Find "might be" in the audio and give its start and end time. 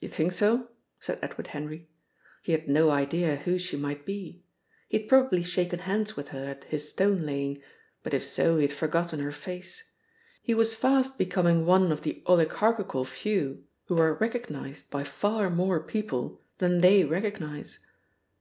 3.76-4.42